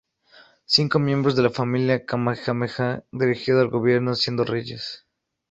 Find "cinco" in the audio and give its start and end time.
0.65-0.97